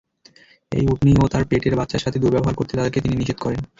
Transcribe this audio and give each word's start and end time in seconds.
এই 0.71 0.85
উটনী 0.87 1.11
ও 1.15 1.33
তার 1.33 1.43
পেটের 1.49 1.77
বাচ্চার 1.79 2.03
সাথে 2.05 2.17
দুর্ব্যবহার 2.19 2.57
করতে 2.57 2.73
তাদেরকে 2.77 2.99
তিনি 3.03 3.15
নিষেধ 3.17 3.37
করেন। 3.41 3.61